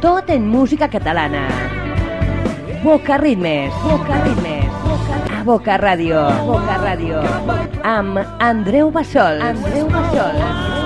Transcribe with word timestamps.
Tot 0.00 0.30
en 0.30 0.48
música 0.48 0.88
catalana. 0.88 1.46
Boca 2.82 3.18
Ritmes. 3.18 3.70
Boca 3.84 4.24
Ritmes. 4.24 4.64
A 5.36 5.42
Boca 5.44 5.76
Ràdio. 5.76 6.24
Boca 6.48 6.80
Ràdio. 6.80 7.20
Amb 7.84 8.24
Andreu 8.40 8.90
Bassols. 8.90 9.44
Andreu 9.44 9.92
Bassols. 9.92 10.79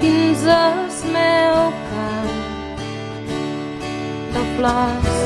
Dins 0.00 0.42
el 0.44 0.78
meu 1.12 1.56
camp 1.90 2.30
de 4.34 4.42
flors. 4.56 5.16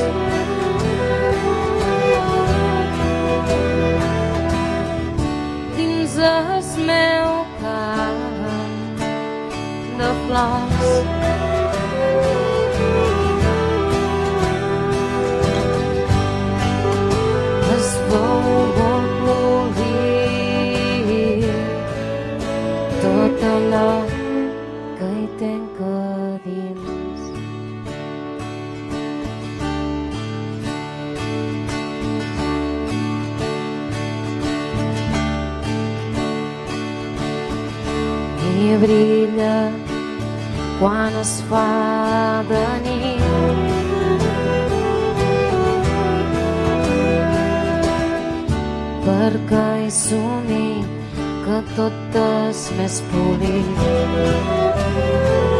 Dins 5.77 6.17
el 6.17 6.63
meu 6.91 7.29
camp 7.61 8.21
de 9.99 10.09
flors. 10.25 10.83
Es 17.75 17.89
veu 18.09 18.45
allò 23.55 24.04
Brilla 38.81 39.55
quan 40.79 41.13
es 41.21 41.33
fa 41.49 41.67
de 42.49 42.65
nit 42.83 43.23
perquè 49.05 49.65
hi 49.85 49.91
somni 49.97 50.67
que 51.45 51.59
tot 51.75 52.17
és 52.25 52.59
més 52.79 52.95
polit. 53.11 55.54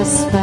I 0.00 0.02
quan 0.02 0.39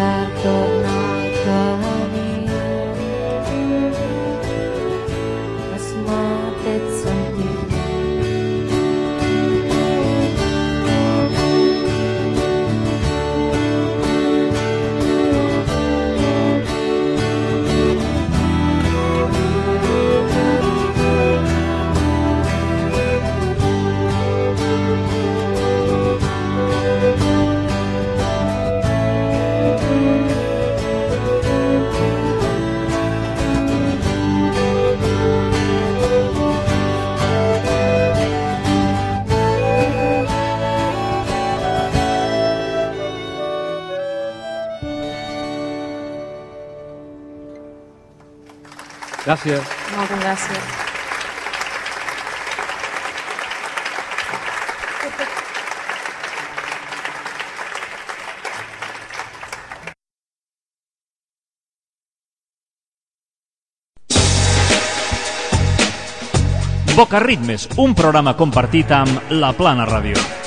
Gràcies. 49.28 49.72
Moltes 49.92 50.20
gràcies. 50.24 50.76
Boca 66.96 67.20
Ritmes, 67.20 67.68
un 67.78 67.92
programa 67.94 68.34
compartit 68.40 68.96
amb 68.96 69.36
La 69.44 69.52
Plana 69.54 69.86
Ràdio. 69.86 70.47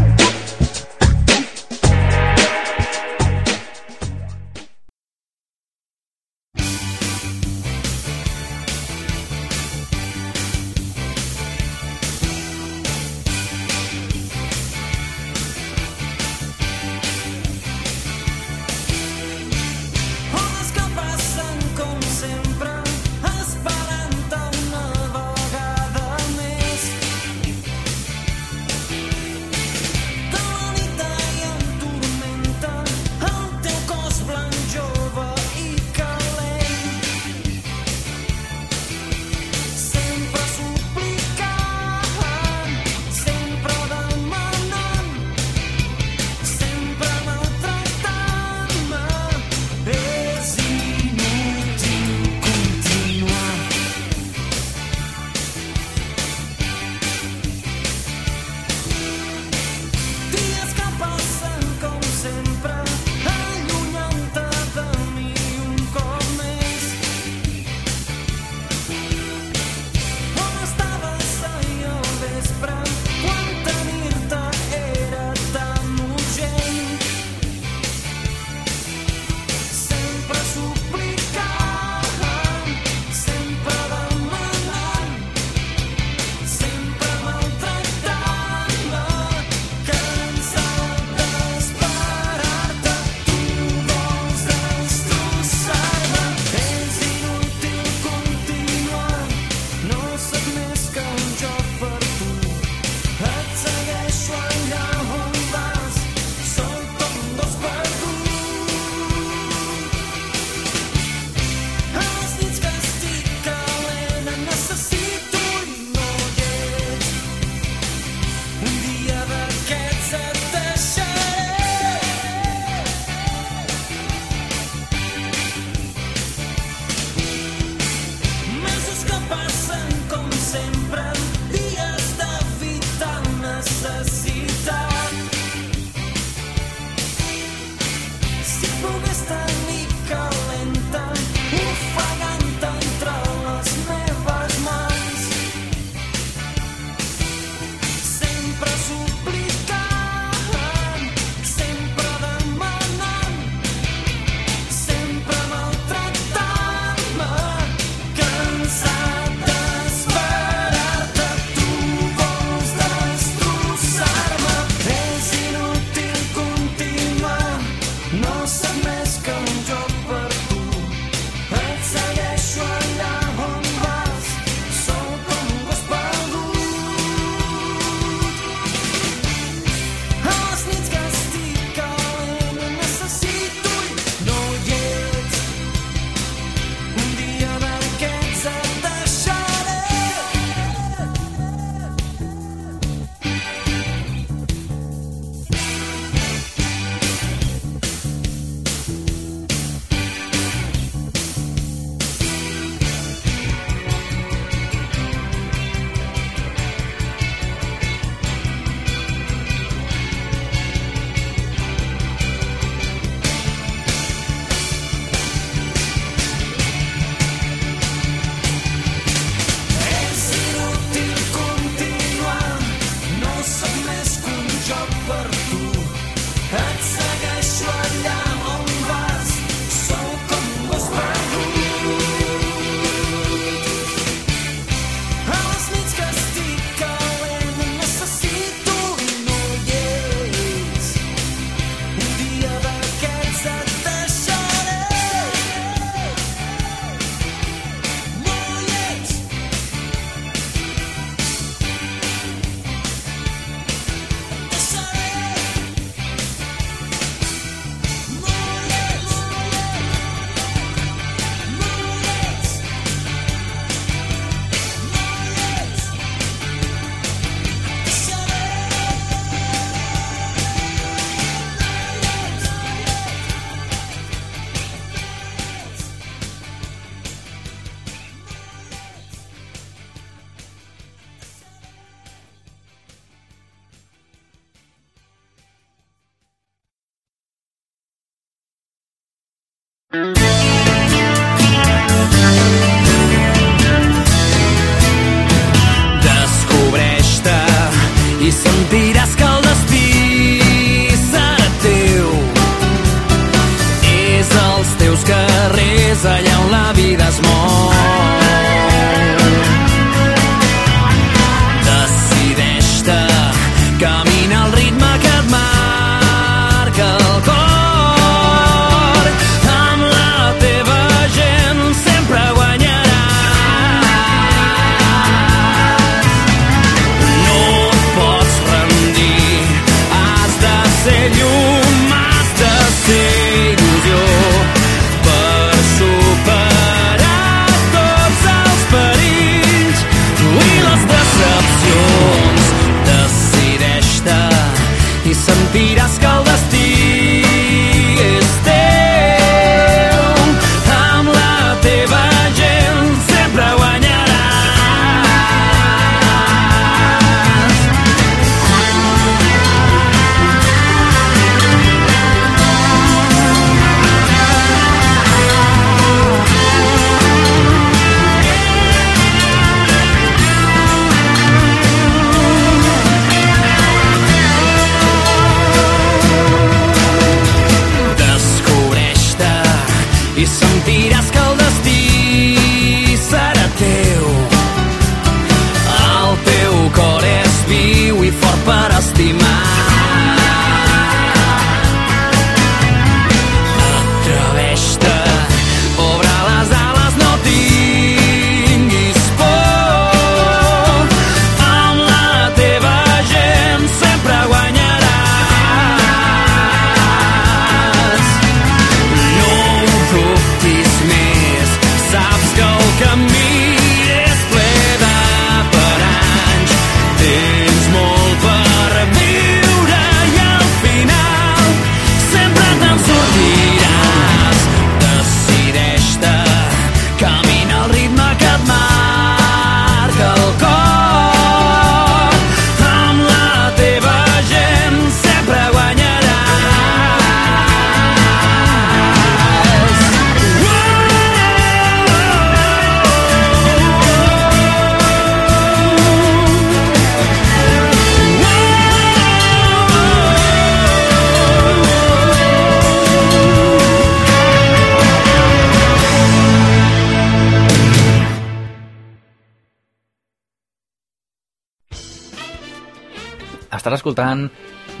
Escoltant 463.91 464.29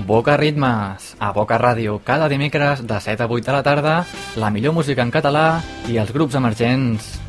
Boca 0.07 0.37
Ritmes, 0.37 1.15
a 1.19 1.31
Boca 1.35 1.59
Ràdio, 1.59 1.99
cada 2.03 2.29
dimecres 2.31 2.87
de 2.87 2.99
7 2.99 3.23
a 3.23 3.27
8 3.27 3.45
de 3.45 3.51
la 3.51 3.63
tarda, 3.63 4.05
la 4.37 4.49
millor 4.49 4.73
música 4.73 5.03
en 5.03 5.11
català 5.11 5.61
i 5.91 5.99
els 5.99 6.13
grups 6.15 6.39
emergents. 6.39 7.20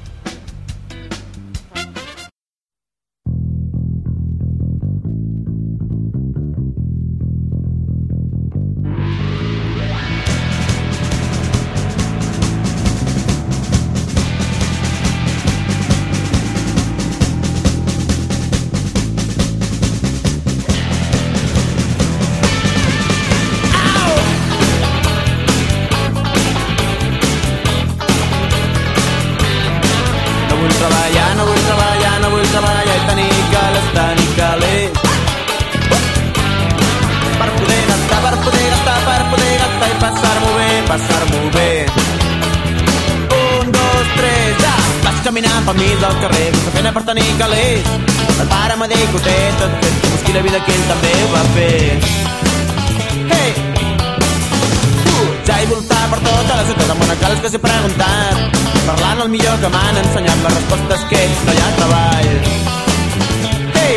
Passar-m'ho 40.93 41.51
bé. 41.57 41.87
Un, 43.33 43.73
dos, 43.73 44.07
tres, 44.17 44.57
ja! 44.61 44.73
Vaig 45.05 45.21
caminant 45.25 45.65
pel 45.69 45.78
mig 45.81 45.95
del 46.02 46.19
carrer, 46.25 46.49
sense 46.52 46.73
feina 46.75 46.93
per 46.93 47.02
tenir 47.09 47.28
calés. 47.41 47.89
El 48.43 48.50
pare 48.50 48.76
m'ha 48.76 48.89
dit 48.93 49.07
que 49.13 49.21
ho 49.21 49.23
té 49.25 49.37
tot 49.61 49.78
fet, 49.85 49.97
que 50.02 50.11
busqui 50.15 50.37
la 50.37 50.43
vida 50.49 50.61
que 50.67 50.75
ell 50.76 50.85
també 50.91 51.15
va 51.33 51.43
fer. 51.57 51.81
Hey! 53.33 53.50
Ja 55.49 55.59
he 55.63 55.67
voltat 55.73 56.13
per 56.13 56.21
tota 56.28 56.61
la 56.61 56.69
ciutat 56.69 56.95
amb 56.95 57.07
una 57.09 57.17
cales 57.25 57.41
que 57.43 57.50
s'he 57.55 57.63
preguntat 57.63 58.61
parlant 58.87 59.25
el 59.25 59.31
millor 59.33 59.59
que 59.63 59.71
m'han 59.75 60.00
ensenyat 60.05 60.47
les 60.47 60.57
respostes 60.59 61.05
que 61.11 61.26
no 61.49 61.57
hi 61.57 61.61
ha 61.63 61.69
treball 61.81 62.33
Hey! 63.76 63.97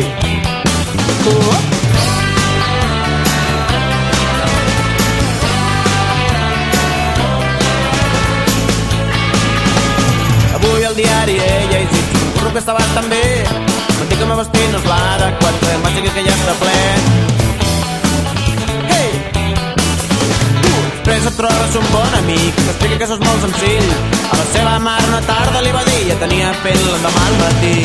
Uh! 1.34 1.85
Avui 10.66 10.84
al 10.84 10.96
diari 10.98 11.38
ella 11.38 11.80
llegit 11.80 12.20
un 12.22 12.36
curro 12.36 12.52
que 12.58 12.62
està 12.66 12.74
bastant 12.74 13.10
bé 13.14 13.24
dit 14.10 14.20
que 14.20 14.26
m'ha 14.30 14.36
vestit 14.40 14.68
no 14.72 14.80
és 14.80 14.86
l'adequat 14.90 15.56
que 15.62 15.78
m'ha 15.82 15.92
que 16.16 16.24
ja 16.26 16.34
està 16.36 16.54
ple. 16.62 16.76
Hey! 18.92 19.10
Després 21.06 21.28
et 21.32 21.38
trobes 21.40 21.78
un 21.80 21.88
bon 21.94 22.18
amic. 22.20 22.52
Que 22.58 22.68
t'explica 22.68 23.00
que 23.02 23.10
és 23.10 23.24
molt 23.26 23.48
senzill. 23.48 23.90
A 24.32 24.40
la 24.42 24.46
seva 24.54 24.78
mare 24.88 25.10
una 25.12 25.22
tarda 25.30 25.64
li 25.66 25.74
va 25.76 25.84
dir 25.90 26.02
ja 26.10 26.20
tenia 26.22 26.54
pell 26.64 26.86
l'endemà 26.92 27.28
al 27.30 27.42
matí. 27.44 27.78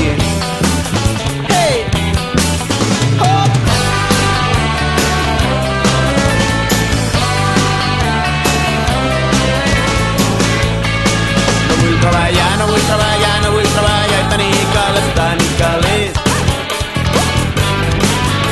Treballar, 12.01 12.39
no 12.61 12.66
vull 12.68 12.83
treballar, 12.85 13.37
no 13.40 13.51
vull 13.55 13.68
treballar 13.73 14.16
i 14.20 14.25
tenir 14.31 14.64
calés, 14.75 15.07
tenir 15.16 15.53
calés. 15.61 16.18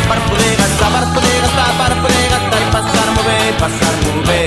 Per 0.09 0.21
poder 0.29 0.53
gastar, 0.61 0.88
per 0.94 1.03
poder 1.16 1.35
gastar, 1.42 1.66
per 1.81 1.90
poder 2.05 2.23
gastar 2.35 2.61
i 2.62 2.68
passar-m'ho 2.77 3.25
bé, 3.27 3.38
passar-m'ho 3.62 4.23
bé. 4.29 4.40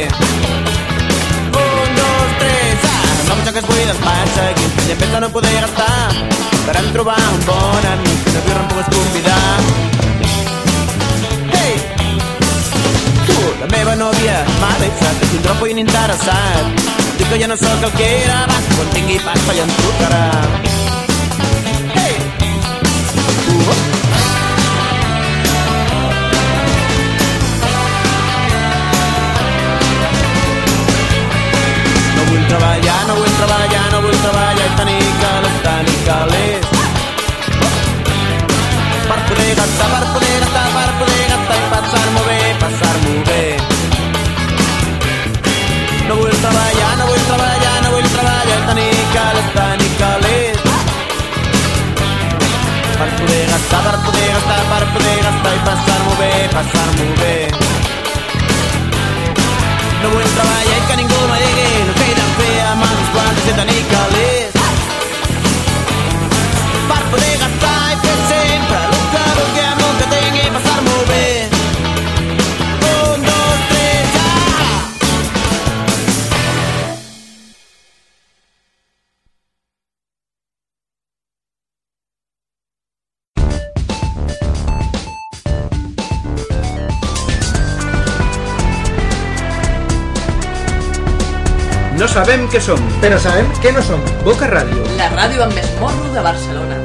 Un, 1.62 1.91
dos, 2.00 2.32
tres, 2.39 2.88
ah! 2.89 3.04
No 3.28 3.36
em 3.36 3.43
joques 3.50 3.67
buides, 3.69 4.02
aquí. 4.47 4.65
I 4.88 4.95
en 4.95 5.12
de 5.13 5.21
no 5.26 5.30
poder 5.36 5.54
gastar, 5.60 6.10
esperem 6.58 6.89
trobar 6.95 7.19
un 7.36 7.45
bon 7.45 7.88
amic 7.91 8.24
que 8.24 8.32
de 8.32 8.41
birra 8.47 8.63
em 8.63 8.67
pogués 8.71 8.89
convidar. 8.95 9.58
Hey! 11.54 11.76
Tu, 13.30 13.38
la 13.62 13.69
meva 13.78 13.95
nòvia, 14.02 14.41
m'ha 14.58 14.74
deixat, 14.82 15.24
és 15.28 15.38
un 15.38 15.45
tropo 15.45 15.69
ininteressat. 15.69 17.00
Dic 17.21 17.29
que 17.29 17.38
ja 17.39 17.47
no 17.47 17.55
sóc 17.55 17.84
el 17.86 17.91
que 17.93 18.05
era 18.23 18.36
abans, 18.43 18.67
quan 18.75 18.88
tingui 18.95 19.19
pasta 19.21 19.53
ja 19.53 19.62
em 19.62 19.71
trucarà. 19.77 20.21
Hey! 21.93 22.15
Uh! 23.53 23.75
No 32.15 32.25
vull 32.31 32.47
treballar, 32.49 32.97
no 33.12 33.19
vull 33.19 33.36
treballar, 33.38 33.86
no 33.93 34.01
vull 34.07 34.17
treballar 34.25 34.65
i 34.65 34.73
tenir 34.81 35.13
calés, 35.21 35.62
tenir 35.67 35.99
calés. 36.10 36.65
Per 39.12 39.19
poder 39.29 39.51
gastar, 39.62 39.93
per 39.93 40.11
passar-m'ho 55.71 56.15
bé, 56.19 56.31
passar-m'ho 56.51 57.05
bé. 57.21 57.36
No 60.01 60.10
vull 60.15 60.27
treballar 60.36 60.77
i 60.79 60.84
que 60.89 60.99
ningú 60.99 61.21
me 61.31 61.39
digui 61.45 61.69
el 61.86 61.93
que 61.99 62.10
he 62.10 62.19
de 62.19 62.27
fer 62.41 62.51
amb 62.73 62.86
els 62.89 63.15
quants 63.15 63.49
i 63.53 63.57
tenir 63.62 63.81
calés. 63.95 64.31
Què 92.51 92.59
som, 92.59 92.81
però 92.99 93.15
sabem 93.23 93.47
què 93.63 93.71
no 93.71 93.79
som. 93.87 94.01
Boca 94.27 94.49
Ràdio. 94.51 94.83
La 94.99 95.07
ràdio 95.15 95.45
amb 95.45 95.55
més 95.55 95.71
morro 95.79 96.11
de 96.11 96.25
Barcelona. 96.25 96.81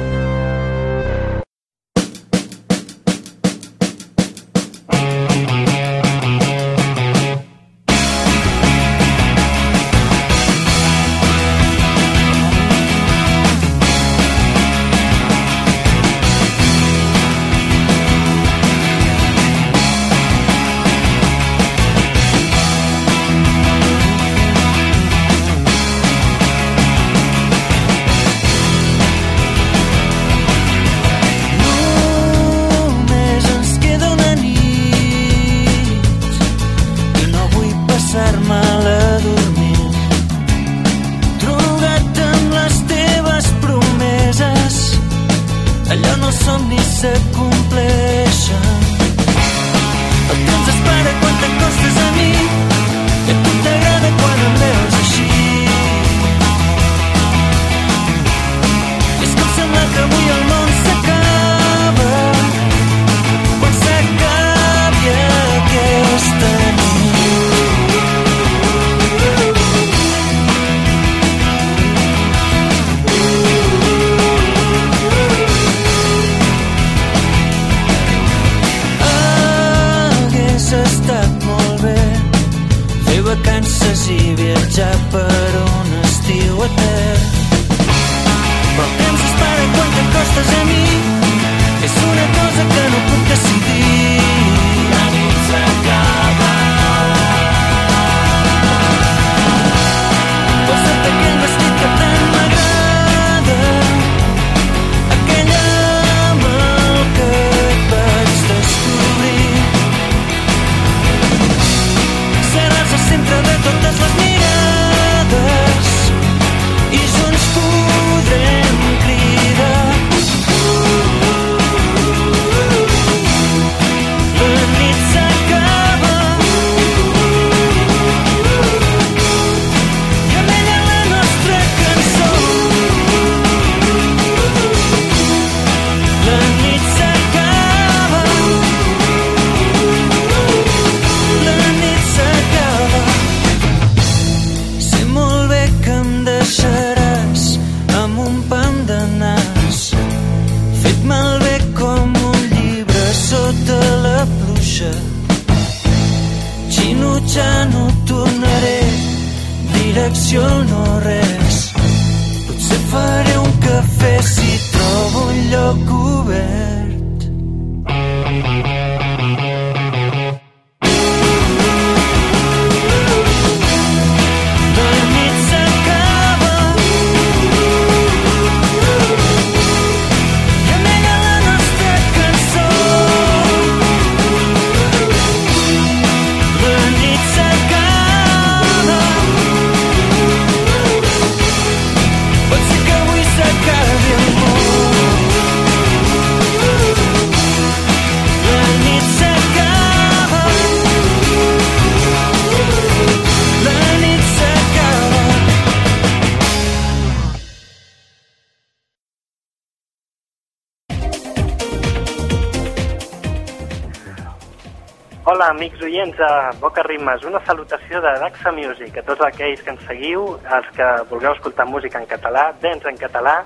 amics 215.67 215.83
oients 215.83 216.17
de 216.17 216.59
Boca 216.61 216.83
Ritmes, 216.83 217.23
una 217.25 217.41
salutació 217.45 217.99
de 217.99 218.13
Daxa 218.21 218.51
Music 218.55 218.97
a 218.97 219.03
tots 219.03 219.25
aquells 219.27 219.63
que 219.65 219.73
ens 219.73 219.83
seguiu, 219.89 220.23
els 220.55 220.69
que 220.77 220.87
vulgueu 221.09 221.33
escoltar 221.33 221.67
música 221.67 221.99
en 221.99 222.07
català, 222.07 222.53
dents 222.61 222.87
en 222.87 222.95
català, 222.95 223.41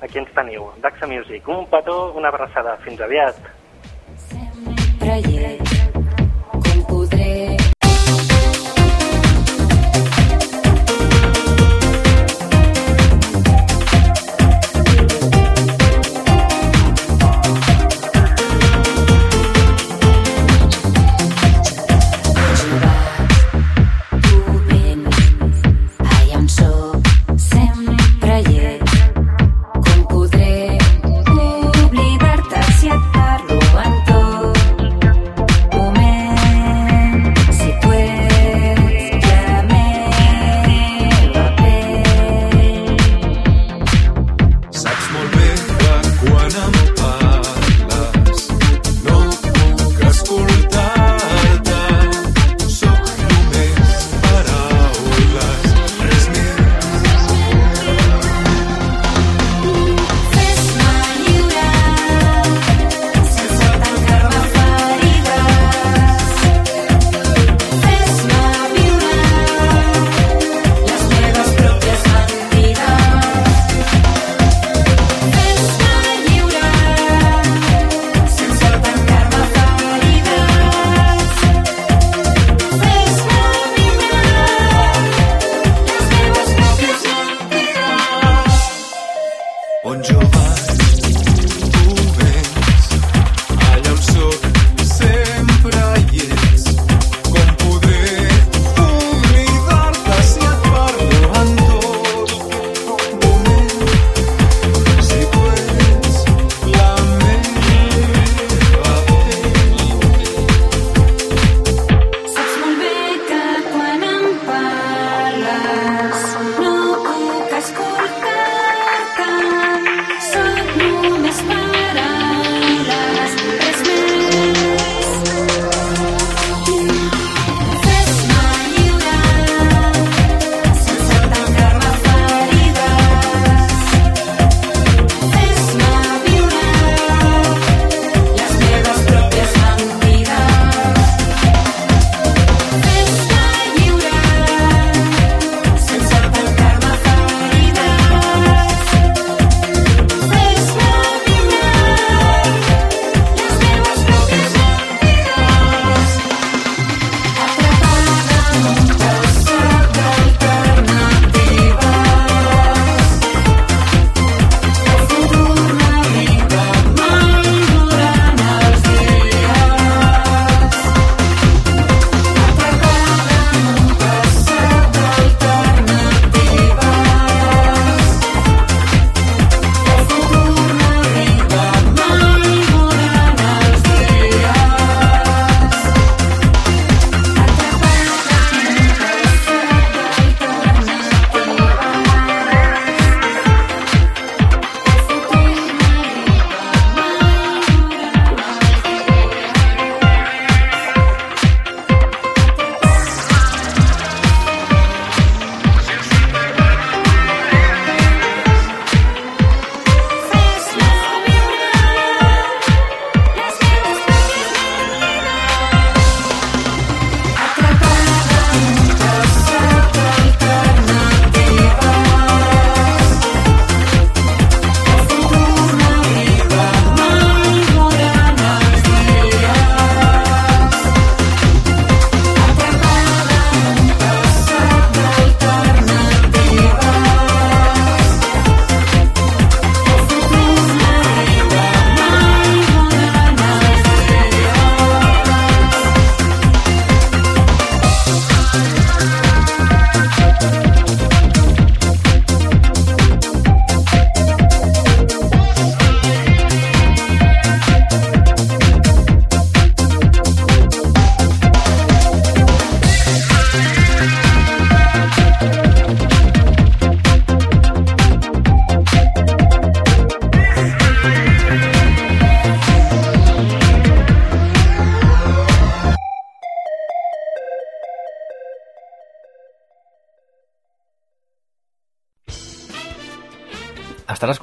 aquí 0.00 0.22
ens 0.22 0.30
teniu, 0.36 0.70
Daxa 0.84 1.10
Music. 1.10 1.48
Un 1.48 1.66
petó, 1.66 2.12
una 2.14 2.30
abraçada. 2.30 2.78
Fins 2.86 3.00
aviat. 3.00 3.42
Sempre 4.30 5.63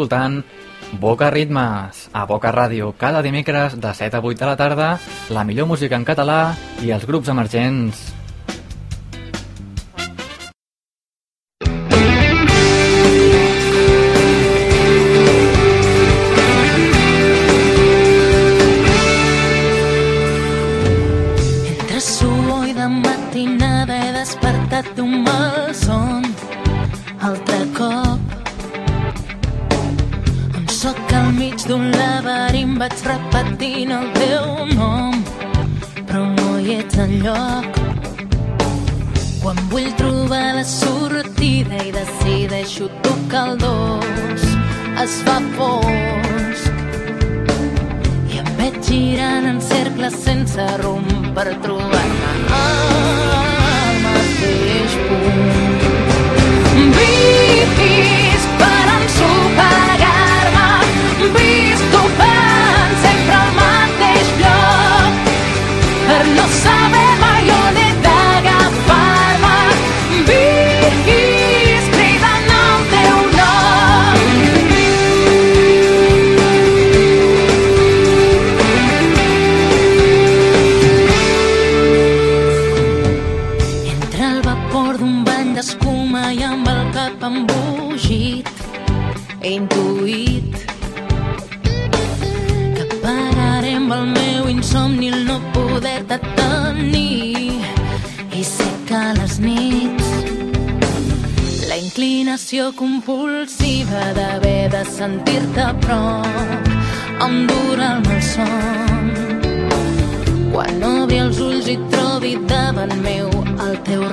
escoltant 0.01 0.43
Boca 0.99 1.29
Ritmes, 1.29 2.09
a 2.11 2.25
Boca 2.25 2.51
Ràdio, 2.51 2.91
cada 2.97 3.21
dimecres 3.21 3.77
de 3.79 3.93
7 3.93 4.17
a 4.17 4.21
8 4.21 4.39
de 4.39 4.45
la 4.49 4.57
tarda, 4.57 4.87
la 5.29 5.43
millor 5.45 5.67
música 5.67 5.95
en 5.95 6.03
català 6.03 6.55
i 6.81 6.91
els 6.91 7.05
grups 7.05 7.29
emergents. 7.29 8.10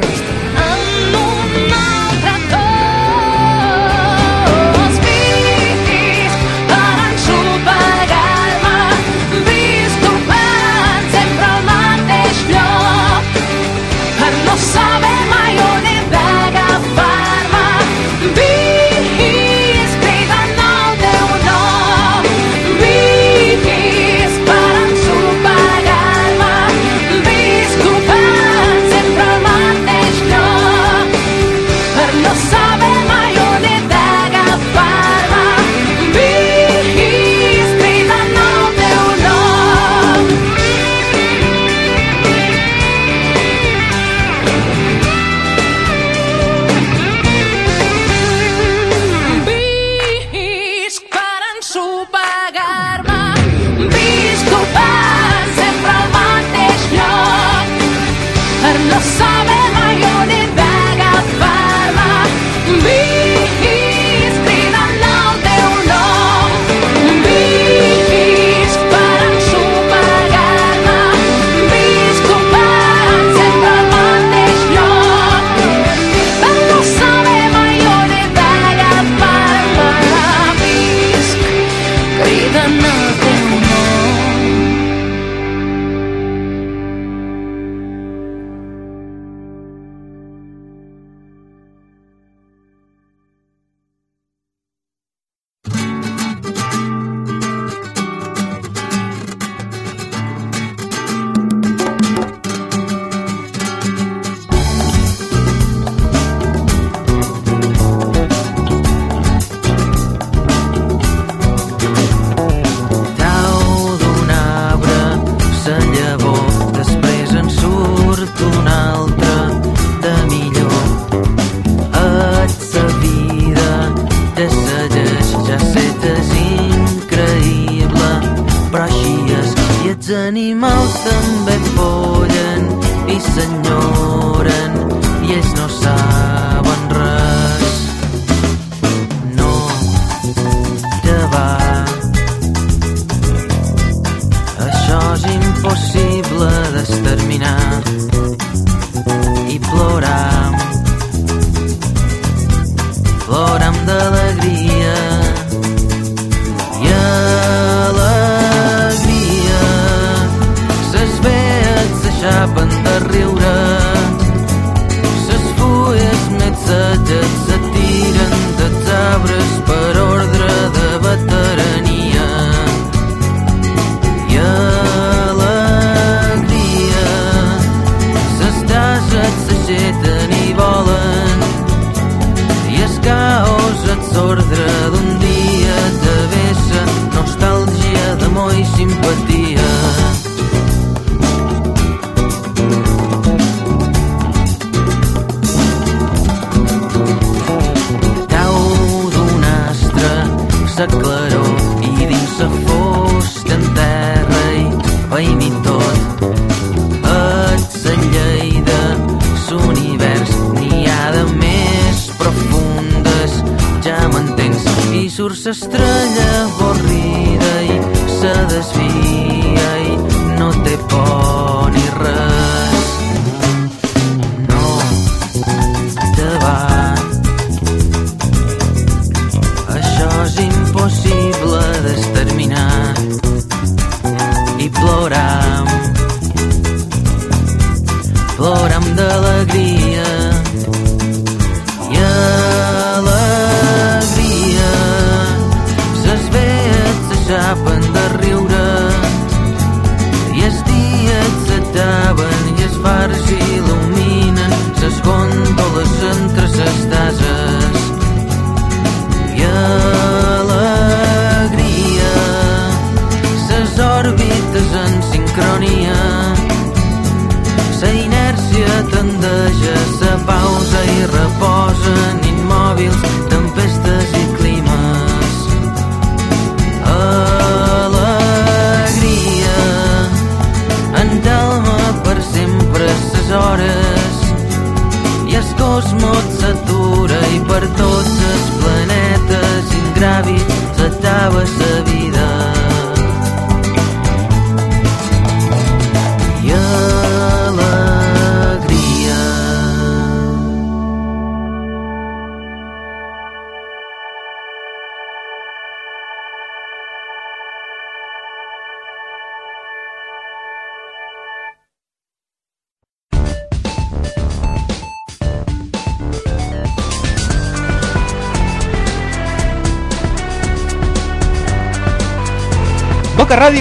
Thank 0.08 0.32
you. 0.32 0.37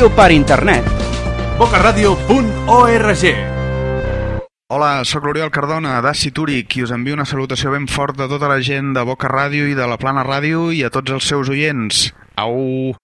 Ràdio 0.08 0.16
per 0.16 0.32
internet. 0.32 0.86
bocaradio.org 1.58 3.24
Hola, 4.70 5.04
sóc 5.04 5.24
l'Oriol 5.24 5.50
Cardona, 5.50 6.02
d'Aci 6.02 6.32
Túric, 6.32 6.76
i 6.78 6.84
us 6.84 6.92
envio 6.92 7.14
una 7.16 7.26
salutació 7.26 7.72
ben 7.72 7.88
fort 7.88 8.18
de 8.18 8.28
tota 8.28 8.48
la 8.48 8.60
gent 8.62 8.94
de 8.94 9.04
Boca 9.04 9.28
Ràdio 9.28 9.68
i 9.68 9.76
de 9.76 9.88
la 9.88 9.98
Plana 9.98 10.24
Ràdio 10.24 10.72
i 10.72 10.84
a 10.84 10.90
tots 10.90 11.12
els 11.12 11.28
seus 11.28 11.50
oients. 11.50 12.14
Au! 12.36 12.96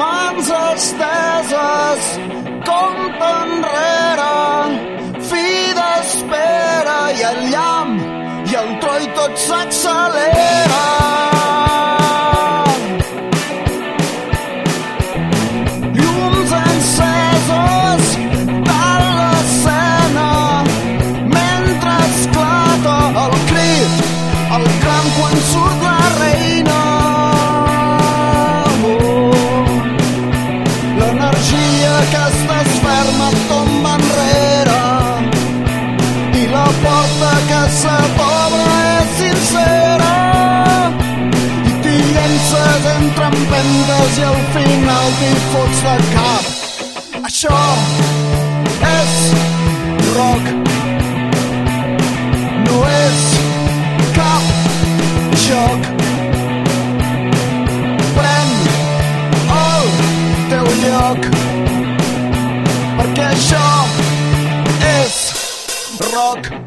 Mans 0.00 0.50
esteses, 0.72 2.10
compte 2.64 3.32
enrere, 3.44 4.32
fi 5.28 5.46
d'espera 5.76 6.98
i 7.12 7.28
el 7.32 7.42
llamp 7.52 8.00
i 8.50 8.56
el 8.60 8.76
troi 8.80 9.08
tot 9.16 9.38
s'accelera. 9.40 9.63
soleil. 9.84 11.33
Empentes 44.04 44.18
i 44.18 44.22
al 44.22 44.36
final 44.52 45.12
t'hi 45.18 45.34
fots 45.52 45.82
de 45.82 45.94
cap. 46.14 46.44
Això 47.24 47.60
és 48.88 49.14
rock. 50.16 50.50
No 52.66 52.82
és 52.90 53.22
cap 54.16 54.42
joc. 55.46 55.88
Pren 58.18 58.52
el 59.60 59.88
teu 60.52 60.68
lloc 60.84 61.30
perquè 62.98 63.30
això 63.30 63.64
és 64.98 65.18
rock. 66.12 66.63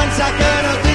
pensar 0.00 0.89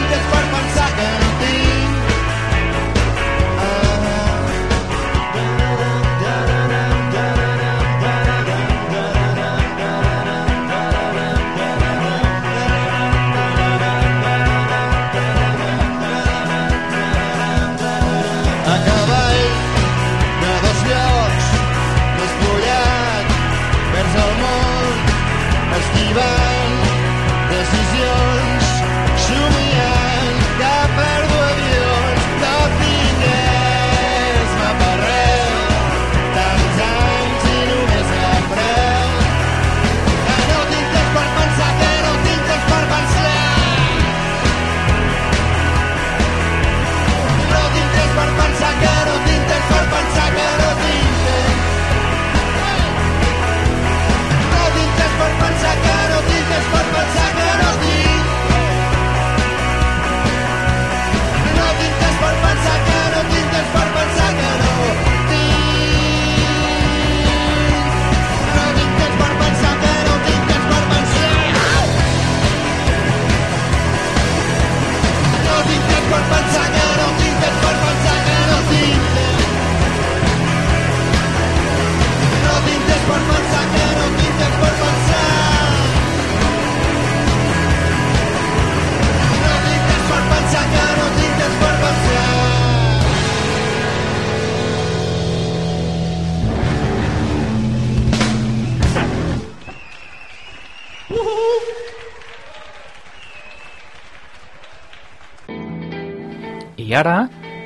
Ara 106.96 107.26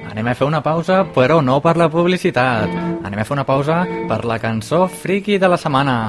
anem 0.09 0.25
a 0.25 0.33
fer 0.33 0.47
una 0.49 0.63
pausa, 0.65 1.03
però 1.13 1.37
no 1.45 1.59
per 1.61 1.75
la 1.77 1.89
publicitat. 1.93 2.73
Anem 3.05 3.21
a 3.21 3.27
fer 3.27 3.37
una 3.37 3.45
pausa 3.45 3.83
per 4.09 4.23
la 4.25 4.39
cançó 4.41 4.87
friki 4.89 5.37
de 5.37 5.53
la 5.53 5.61
setmana. 5.61 5.99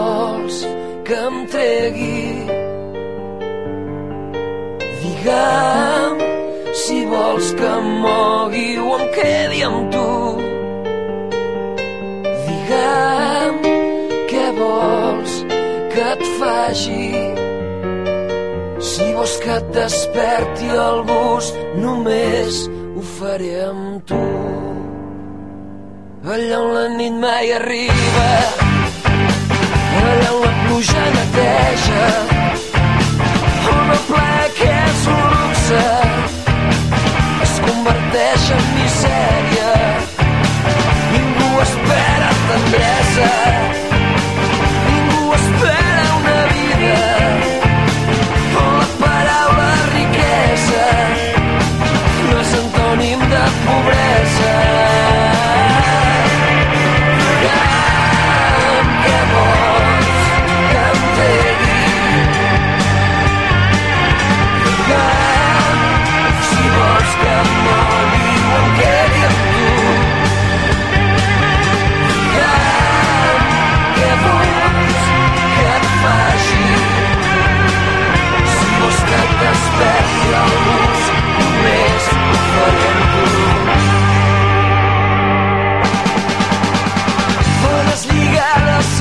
Vols 0.00 0.56
que 1.04 1.16
em 1.28 1.36
tregui. 1.52 2.46
Digue'm 5.00 6.16
si 6.82 6.98
vols 7.12 7.52
que 7.58 7.68
em 7.78 7.88
mogui 8.04 8.68
o 8.78 8.88
em 8.98 9.06
quedi 9.16 9.62
amb 9.68 9.90
tu. 9.94 10.08
Digue'm 12.46 13.60
què 14.32 14.46
vols 14.60 15.36
que 15.92 16.06
et 16.14 16.24
faci. 16.38 17.10
Si 18.90 19.10
vols 19.16 19.36
que 19.44 19.58
et 19.58 19.70
desperti 19.76 20.72
el 20.86 21.04
gust, 21.10 21.60
només 21.84 22.64
ho 22.96 23.04
faré 23.18 23.52
amb 23.68 24.08
tu. 24.08 24.24
Allà 26.30 26.58
on 26.62 26.74
la 26.76 26.88
nit 26.94 27.14
mai 27.20 27.52
arriba, 27.56 28.69
on 30.10 30.40
la 30.42 30.52
pluja 30.66 31.04
neteja, 31.14 32.06
ple 34.08 34.32
que 34.58 34.70
és 34.90 35.02
un 35.12 35.20
luxe 35.34 35.84
es 37.46 37.54
converteix 37.66 38.48
en 38.56 38.64
misèria. 38.78 39.70
Ningú 41.12 41.50
espera 41.66 42.32
tendresa, 42.48 43.30
espera 45.38 46.04
una 46.18 46.40
vida. 46.56 46.98
La 49.60 49.72
riquesa 49.94 50.86
no 52.30 52.44
de 53.34 53.44
pobresa. 53.64 54.79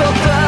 없었다. 0.02 0.39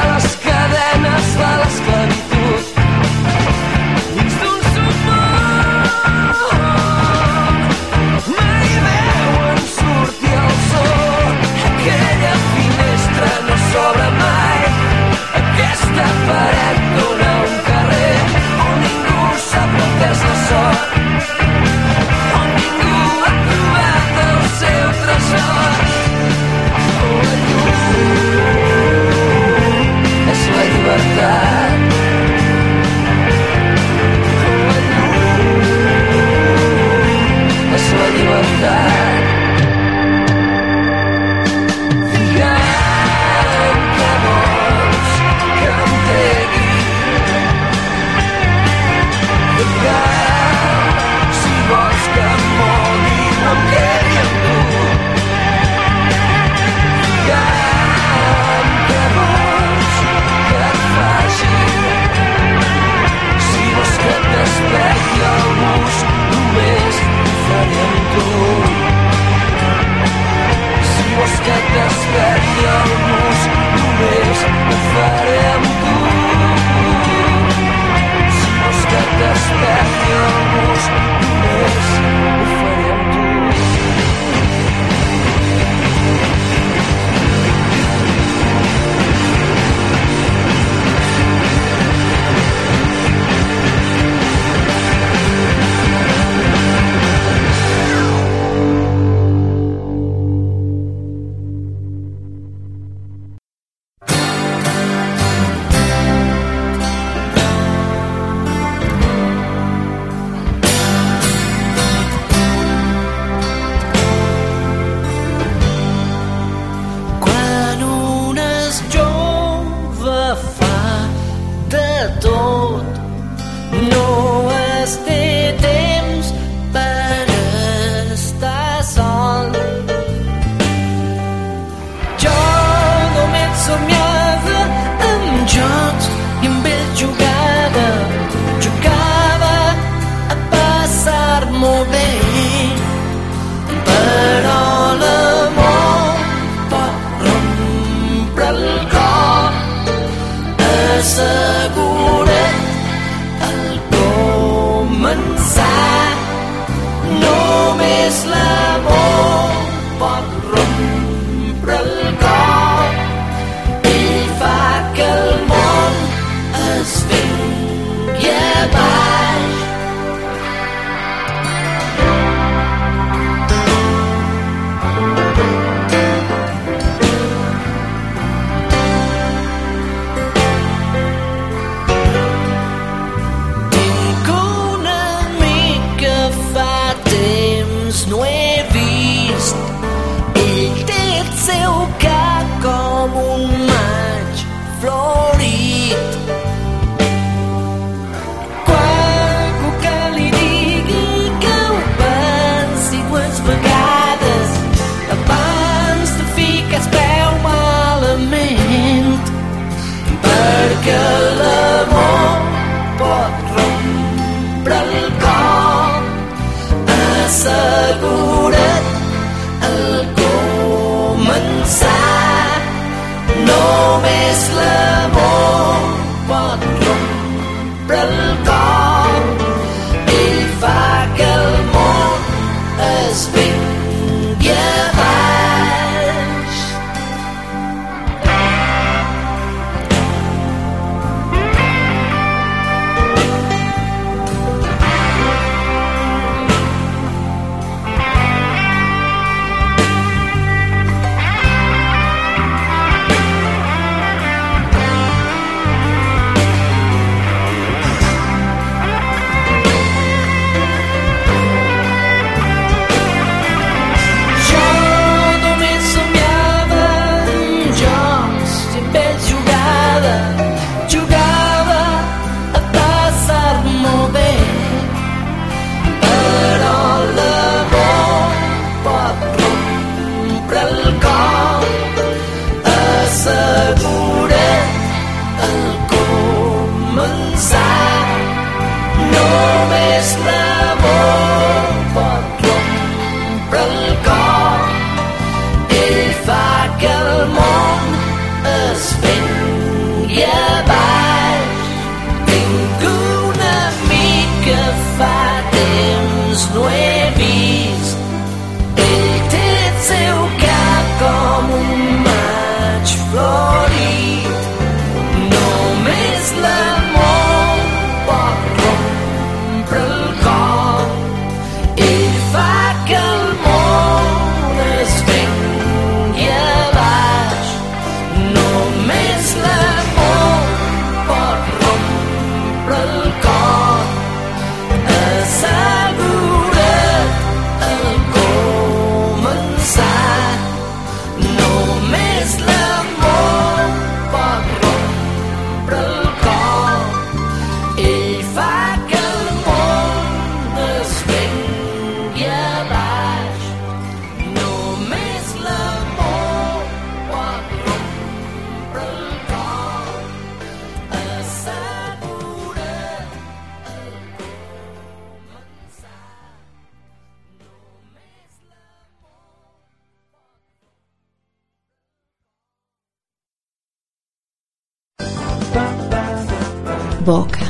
Boca, 377.06 377.46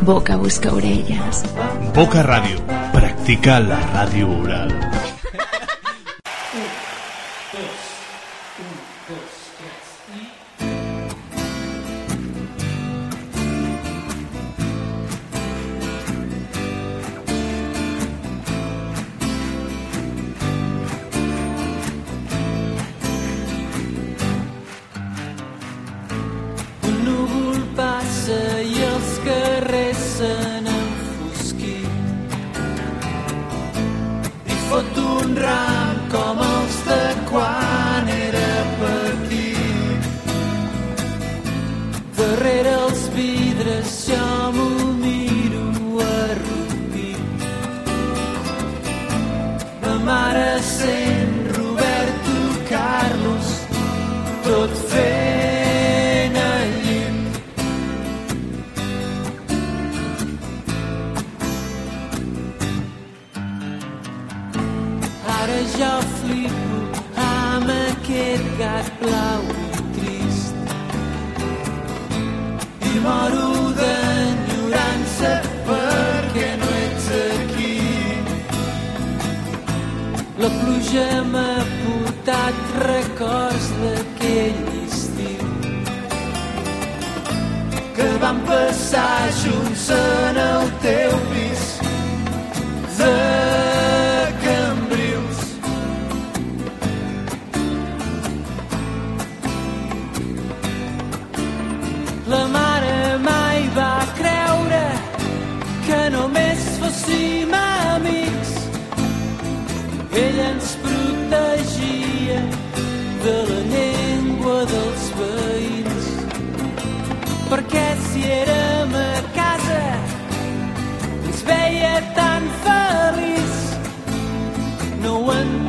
Boca 0.00 0.36
busca 0.36 0.72
orellas. 0.72 1.44
Boca 1.94 2.22
Radio, 2.22 2.56
practica 2.92 3.60
la 3.60 3.78
radio 3.92 4.28
oral. 4.28 4.93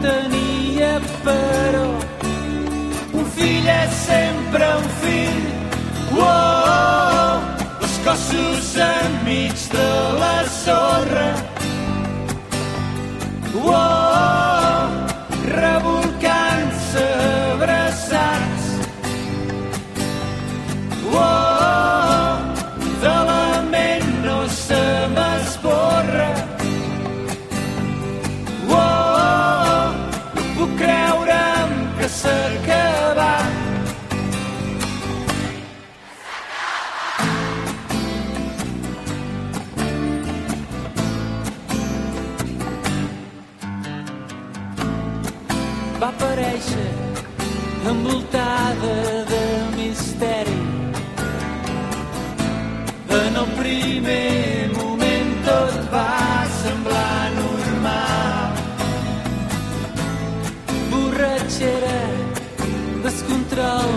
tenia 0.05 0.93
però 1.25 1.85
un 3.17 3.25
fill 3.35 3.69
és 3.73 3.97
sempre 4.05 4.69
un 4.81 4.87
fill 5.01 5.43
oh, 6.13 6.21
oh, 6.21 6.29
oh. 6.29 7.65
els 7.81 7.99
cossos 8.07 8.71
enmig 8.89 9.67
de 9.75 9.91
la 10.21 10.35
sorra 10.61 11.29
oh, 13.53 13.69
oh. 13.69 14.04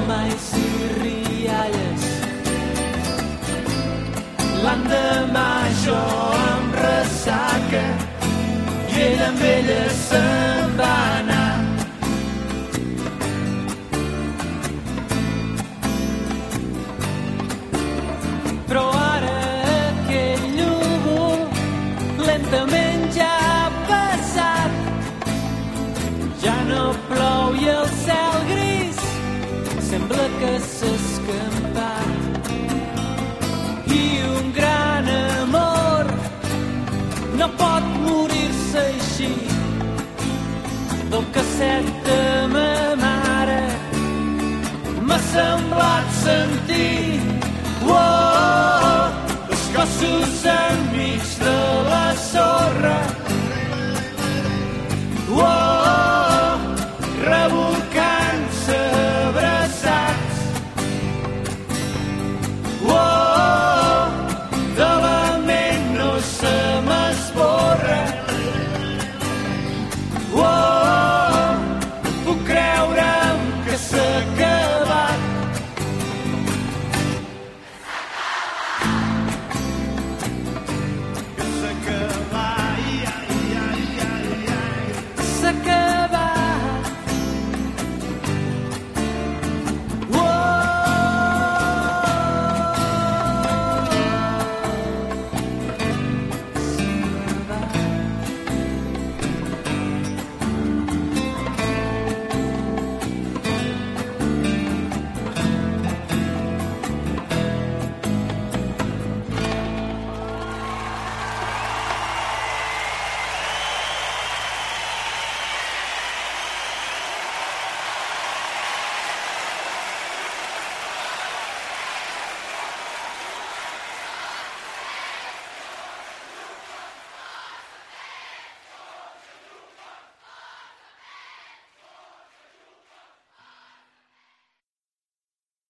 Mai 0.06 0.30
si 0.38 0.66
rialles. 1.02 2.04
L'endemà 4.62 5.50
jo 5.84 6.02
em 6.50 6.70
ressaca 6.84 7.84
i 8.92 9.00
ell 9.08 9.26
amb 9.30 9.42
ella 9.54 9.82
se'n 10.04 10.57
desescampat 30.58 32.48
i 33.94 34.04
un 34.38 34.52
gran 34.52 35.06
amor 35.40 36.04
no 37.38 37.48
pot 37.60 37.84
morir-se 38.06 38.80
així. 38.86 39.30
Del 41.12 41.24
casset 41.36 41.86
de 42.08 42.22
ma 42.54 42.72
mare 43.04 43.62
sentir. 46.24 47.20
Oh, 47.86 47.94
oh, 47.94 49.04
els 49.50 49.64
cossos 49.76 50.42
enmig 50.56 51.24
de 51.44 51.58
la 51.90 52.06
sorra. 52.26 52.98
Oh, 55.30 55.68